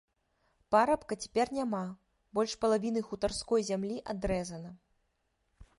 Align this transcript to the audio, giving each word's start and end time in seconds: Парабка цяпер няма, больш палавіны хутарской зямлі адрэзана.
Парабка 0.75 1.13
цяпер 1.25 1.51
няма, 1.57 1.81
больш 2.39 2.51
палавіны 2.65 3.01
хутарской 3.09 3.61
зямлі 3.73 3.97
адрэзана. 4.15 4.71